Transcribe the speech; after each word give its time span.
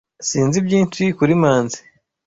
Sinzi 0.29 0.57
byinshi 0.67 1.03
kuri 1.17 1.33
Manzi. 1.41 1.79